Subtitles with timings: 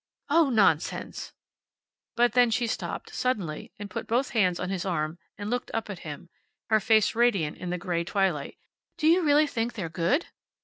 [0.31, 1.31] "Oh, nonsense!"
[2.15, 5.91] But then she stopped, suddenly, and put both hands on his arm, and looked up
[5.91, 6.27] at him,
[6.71, 8.57] her face radiant in the gray twilight.
[8.97, 10.25] "Do you really think they're good!"